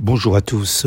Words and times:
Bonjour 0.00 0.36
à 0.36 0.40
tous. 0.40 0.86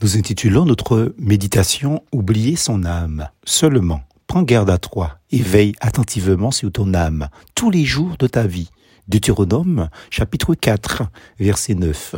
Nous 0.00 0.16
intitulons 0.16 0.64
notre 0.64 1.12
méditation 1.18 2.04
Oublier 2.12 2.54
son 2.54 2.84
âme. 2.84 3.28
Seulement, 3.44 4.02
prends 4.28 4.44
garde 4.44 4.70
à 4.70 4.78
toi 4.78 5.18
et 5.32 5.42
veille 5.42 5.74
attentivement 5.80 6.52
sur 6.52 6.70
ton 6.70 6.94
âme 6.94 7.28
tous 7.56 7.70
les 7.70 7.84
jours 7.84 8.16
de 8.16 8.28
ta 8.28 8.46
vie. 8.46 8.70
Deutéronome 9.08 9.88
chapitre 10.08 10.54
4 10.54 11.02
verset 11.40 11.74
9. 11.74 12.14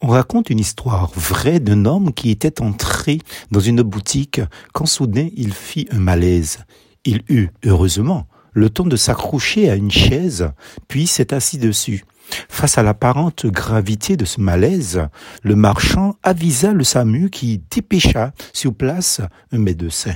On 0.00 0.08
raconte 0.08 0.50
une 0.50 0.58
histoire 0.58 1.12
vraie 1.14 1.60
d'un 1.60 1.84
homme 1.84 2.12
qui 2.12 2.30
était 2.30 2.60
entré 2.60 3.20
dans 3.52 3.60
une 3.60 3.82
boutique 3.82 4.40
quand 4.72 4.86
soudain 4.86 5.28
il 5.36 5.54
fit 5.54 5.86
un 5.92 6.00
malaise. 6.00 6.58
Il 7.04 7.22
eut, 7.28 7.50
heureusement, 7.64 8.26
le 8.56 8.70
temps 8.70 8.86
de 8.86 8.96
s'accrocher 8.96 9.68
à 9.68 9.76
une 9.76 9.90
chaise, 9.90 10.50
puis 10.88 11.06
s'est 11.06 11.34
assis 11.34 11.58
dessus. 11.58 12.04
Face 12.48 12.78
à 12.78 12.82
l'apparente 12.82 13.44
gravité 13.44 14.16
de 14.16 14.24
ce 14.24 14.40
malaise, 14.40 15.08
le 15.42 15.54
marchand 15.54 16.16
avisa 16.22 16.72
le 16.72 16.82
SAMU 16.82 17.28
qui 17.28 17.60
dépêcha 17.70 18.32
sur 18.54 18.74
place 18.74 19.20
un 19.52 19.58
médecin. 19.58 20.14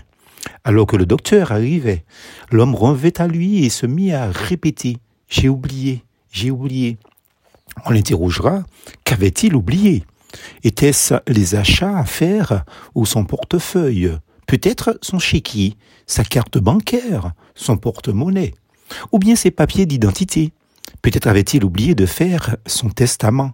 Alors 0.64 0.86
que 0.86 0.96
le 0.96 1.04
docteur 1.04 1.52
arrivait, 1.52 2.06
l'homme 2.50 2.74
revint 2.74 3.10
à 3.18 3.28
lui 3.28 3.66
et 3.66 3.68
se 3.68 3.84
mit 3.84 4.12
à 4.12 4.30
répéter⁇ 4.30 4.92
J'ai 5.28 5.50
oublié, 5.50 6.02
j'ai 6.32 6.50
oublié⁇ 6.50 6.92
On 7.84 7.90
l'interrogera, 7.90 8.62
qu'avait-il 9.04 9.54
oublié? 9.54 10.02
Était-ce 10.64 11.14
les 11.28 11.56
achats 11.56 11.98
à 11.98 12.06
faire 12.06 12.64
ou 12.94 13.04
son 13.04 13.26
portefeuille? 13.26 14.16
Peut-être 14.46 14.98
son 15.02 15.18
chéquier, 15.18 15.76
sa 16.06 16.24
carte 16.24 16.58
bancaire, 16.58 17.34
son 17.60 17.76
porte-monnaie, 17.76 18.54
ou 19.12 19.18
bien 19.18 19.36
ses 19.36 19.50
papiers 19.50 19.86
d'identité 19.86 20.52
Peut-être 21.02 21.28
avait-il 21.28 21.64
oublié 21.64 21.94
de 21.94 22.04
faire 22.04 22.56
son 22.66 22.90
testament. 22.90 23.52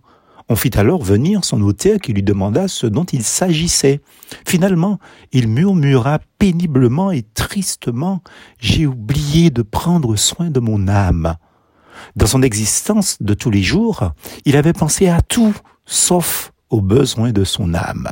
On 0.49 0.57
fit 0.57 0.77
alors 0.77 1.03
venir 1.03 1.45
son 1.45 1.59
notaire 1.59 1.99
qui 1.99 2.13
lui 2.13 2.23
demanda 2.23 2.69
ce 2.69 2.87
dont 2.87 3.05
il 3.05 3.23
s'agissait. 3.23 4.01
Finalement, 4.47 4.99
il 5.33 5.49
murmura 5.49 6.21
péniblement 6.39 7.11
et 7.11 7.23
tristement 7.23 8.23
J'ai 8.59 8.87
oublié 8.87 9.51
de 9.51 9.63
prendre 9.63 10.17
soin 10.17 10.51
de 10.51 10.61
mon 10.61 10.89
âme. 10.89 11.37
Dans 12.15 12.27
son 12.27 12.43
existence 12.43 13.17
de 13.21 13.35
tous 13.35 13.51
les 13.51 13.63
jours, 13.63 14.13
il 14.45 14.57
avait 14.57 14.73
pensé 14.73 15.09
à 15.09 15.21
tout, 15.21 15.55
sauf 15.85 16.53
aux 16.71 16.81
besoins 16.81 17.33
de 17.33 17.45
son 17.45 17.75
âme. 17.75 18.09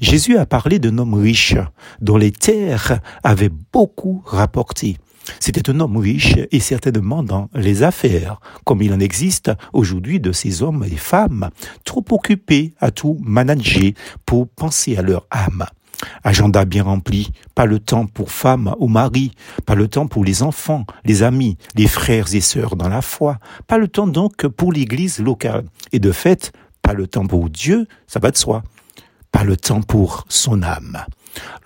Jésus 0.00 0.36
a 0.38 0.46
parlé 0.46 0.78
d'un 0.78 0.98
homme 0.98 1.14
riche 1.14 1.56
dont 2.00 2.16
les 2.16 2.32
terres 2.32 3.00
avaient 3.22 3.50
beaucoup 3.72 4.22
rapporté. 4.26 4.96
C'était 5.40 5.70
un 5.70 5.80
homme 5.80 5.96
riche 5.96 6.34
et 6.50 6.60
certainement 6.60 7.22
dans 7.22 7.48
les 7.54 7.82
affaires, 7.82 8.40
comme 8.64 8.82
il 8.82 8.92
en 8.92 9.00
existe 9.00 9.50
aujourd'hui 9.72 10.20
de 10.20 10.32
ces 10.32 10.62
hommes 10.62 10.84
et 10.84 10.96
femmes 10.96 11.50
trop 11.84 12.04
occupés 12.10 12.74
à 12.80 12.90
tout 12.90 13.18
manager 13.20 13.92
pour 14.26 14.48
penser 14.48 14.96
à 14.96 15.02
leur 15.02 15.26
âme. 15.30 15.66
Agenda 16.22 16.64
bien 16.64 16.84
rempli, 16.84 17.32
pas 17.54 17.66
le 17.66 17.80
temps 17.80 18.06
pour 18.06 18.30
femme 18.30 18.74
ou 18.78 18.88
mari, 18.88 19.32
pas 19.66 19.74
le 19.74 19.88
temps 19.88 20.06
pour 20.06 20.24
les 20.24 20.42
enfants, 20.42 20.84
les 21.04 21.22
amis, 21.22 21.56
les 21.74 21.88
frères 21.88 22.32
et 22.34 22.40
sœurs 22.40 22.76
dans 22.76 22.88
la 22.88 23.02
foi, 23.02 23.38
pas 23.66 23.78
le 23.78 23.88
temps 23.88 24.06
donc 24.06 24.46
pour 24.46 24.72
l'église 24.72 25.18
locale. 25.18 25.64
Et 25.92 25.98
de 25.98 26.12
fait, 26.12 26.52
pas 26.82 26.92
le 26.92 27.06
temps 27.06 27.26
pour 27.26 27.50
Dieu, 27.50 27.86
ça 28.06 28.20
va 28.20 28.30
de 28.30 28.36
soi. 28.36 28.62
Pas 29.32 29.44
le 29.44 29.56
temps 29.56 29.82
pour 29.82 30.24
son 30.28 30.62
âme. 30.62 30.98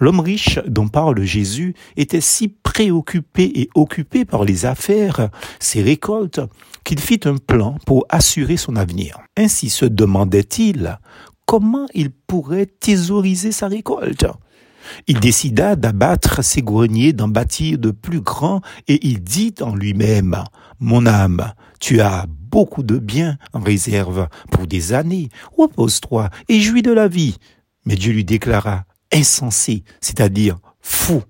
L'homme 0.00 0.20
riche 0.20 0.58
dont 0.66 0.88
parle 0.88 1.22
Jésus 1.22 1.74
était 1.96 2.20
si 2.20 2.48
préoccupé 2.48 3.44
et 3.54 3.70
occupé 3.74 4.24
par 4.24 4.44
les 4.44 4.66
affaires, 4.66 5.30
ses 5.60 5.82
récoltes, 5.82 6.40
qu'il 6.84 7.00
fit 7.00 7.20
un 7.24 7.36
plan 7.36 7.76
pour 7.86 8.06
assurer 8.08 8.56
son 8.56 8.76
avenir. 8.76 9.18
Ainsi 9.36 9.70
se 9.70 9.84
demandait-il 9.84 10.98
comment 11.46 11.86
il 11.94 12.10
pourrait 12.10 12.66
thésauriser 12.66 13.52
sa 13.52 13.68
récolte? 13.68 14.26
Il 15.06 15.20
décida 15.20 15.76
d'abattre 15.76 16.42
ses 16.44 16.62
greniers, 16.62 17.12
d'en 17.12 17.28
bâtir 17.28 17.78
de 17.78 17.90
plus 17.90 18.20
grands, 18.20 18.60
et 18.88 19.06
il 19.06 19.22
dit 19.22 19.54
en 19.60 19.74
lui-même, 19.74 20.42
Mon 20.80 21.06
âme, 21.06 21.52
tu 21.80 22.00
as 22.00 22.26
beaucoup 22.28 22.82
de 22.82 22.98
biens 22.98 23.38
en 23.52 23.60
réserve 23.60 24.28
pour 24.50 24.66
des 24.66 24.92
années, 24.92 25.28
repose-toi 25.56 26.30
et 26.48 26.60
jouis 26.60 26.82
de 26.82 26.92
la 26.92 27.08
vie. 27.08 27.36
Mais 27.84 27.96
Dieu 27.96 28.12
lui 28.12 28.24
déclara, 28.24 28.84
insensé, 29.12 29.84
c'est-à-dire 30.00 30.58
fou. 30.80 31.22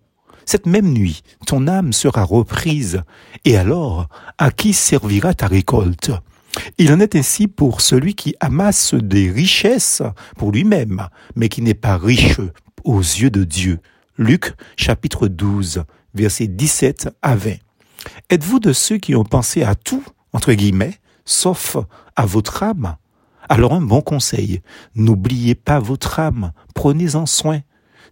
Cette 0.45 0.67
même 0.67 0.93
nuit, 0.93 1.23
ton 1.47 1.69
âme 1.69 1.93
sera 1.93 2.25
reprise, 2.25 3.03
et 3.45 3.57
alors, 3.57 4.09
à 4.39 4.51
qui 4.51 4.73
servira 4.73 5.35
ta 5.35 5.47
récolte? 5.47 6.11
Il 6.79 6.93
en 6.93 7.01
est 7.01 7.17
ainsi 7.17 7.49
pour 7.49 7.81
celui 7.81 8.15
qui 8.15 8.35
amasse 8.41 8.95
des 8.95 9.31
richesses 9.31 10.03
pour 10.37 10.53
lui-même, 10.53 11.07
mais 11.37 11.49
qui 11.49 11.63
n'est 11.63 11.75
pas 11.75 11.97
riche 11.97 12.41
aux 12.85 13.01
yeux 13.01 13.31
de 13.31 13.45
Dieu. 13.45 13.81
Luc 14.19 14.55
chapitre 14.77 15.29
12, 15.29 15.85
versets 16.15 16.47
17 16.47 17.11
à 17.23 17.37
20. 17.37 17.55
Êtes-vous 18.31 18.61
de 18.61 18.73
ceux 18.73 18.99
qui 18.99 19.15
ont 19.15 19.25
pensé 19.25 19.63
à 19.63 19.75
tout, 19.75 20.05
entre 20.33 20.53
guillemets, 20.53 20.99
sauf 21.25 21.77
à 22.17 22.27
votre 22.27 22.63
âme? 22.63 22.97
Alors 23.49 23.73
un 23.73 23.81
bon 23.81 24.01
conseil, 24.01 24.61
n'oubliez 24.95 25.55
pas 25.55 25.79
votre 25.79 26.21
âme, 26.21 26.53
prenez-en 26.75 27.27
soin, 27.27 27.61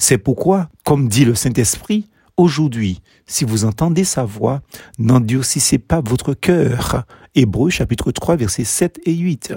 c'est 0.01 0.19
pourquoi, 0.19 0.71
comme 0.85 1.09
dit 1.09 1.27
le 1.27 1.35
Saint-Esprit, 1.35 2.09
aujourd'hui, 2.39 3.03
si 3.27 3.45
vous 3.45 3.67
entendez 3.67 4.05
sa 4.05 4.25
voix, 4.25 4.63
n'endurcissez 4.99 5.79
pas 5.79 6.01
votre 6.01 6.33
cœur. 6.33 7.05
Hébreu 7.35 7.69
chapitre 7.69 8.11
3 8.11 8.37
versets 8.37 8.65
7 8.65 8.99
et 9.05 9.15
8. 9.15 9.55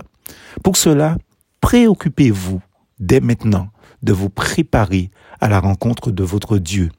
Pour 0.62 0.76
cela, 0.76 1.18
préoccupez-vous 1.62 2.62
dès 3.06 3.20
maintenant 3.20 3.70
de 4.02 4.14
vous 4.14 4.30
préparer 4.30 5.12
à 5.40 5.50
la 5.50 5.60
rencontre 5.60 6.12
de 6.12 6.24
votre 6.24 6.58
Dieu. 6.58 6.90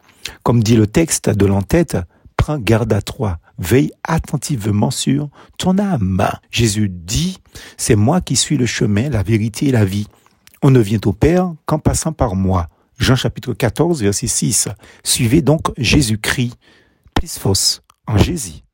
Comme 0.42 0.62
dit 0.62 0.76
le 0.76 0.86
texte 0.86 1.28
de 1.28 1.46
l'entête, 1.46 1.96
prends 2.36 2.58
garde 2.58 2.92
à 2.92 3.02
toi, 3.02 3.38
veille 3.58 3.92
attentivement 4.02 4.90
sur 4.90 5.28
ton 5.58 5.78
âme. 5.78 6.22
Jésus 6.50 6.88
dit, 6.90 7.38
c'est 7.76 7.96
moi 7.96 8.20
qui 8.20 8.36
suis 8.36 8.56
le 8.56 8.66
chemin, 8.66 9.08
la 9.10 9.22
vérité 9.22 9.66
et 9.66 9.72
la 9.72 9.84
vie. 9.84 10.06
On 10.62 10.70
ne 10.70 10.80
vient 10.80 11.00
au 11.04 11.12
Père 11.12 11.52
qu'en 11.66 11.78
passant 11.78 12.12
par 12.12 12.36
moi. 12.36 12.68
Jean 12.98 13.16
chapitre 13.16 13.52
14, 13.54 14.02
verset 14.02 14.26
6. 14.26 14.68
Suivez 15.02 15.42
donc 15.42 15.72
Jésus-Christ, 15.76 16.54
plus 17.12 17.38
en 18.06 18.16
Jésus. 18.18 18.62